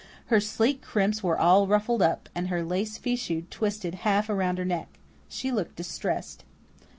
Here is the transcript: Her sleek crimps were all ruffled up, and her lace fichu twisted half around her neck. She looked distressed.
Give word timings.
Her 0.33 0.39
sleek 0.39 0.81
crimps 0.81 1.21
were 1.21 1.37
all 1.37 1.67
ruffled 1.67 2.01
up, 2.01 2.27
and 2.33 2.47
her 2.47 2.63
lace 2.63 2.97
fichu 2.97 3.43
twisted 3.51 3.93
half 4.01 4.31
around 4.31 4.57
her 4.57 4.65
neck. 4.65 4.97
She 5.29 5.51
looked 5.51 5.75
distressed. 5.75 6.43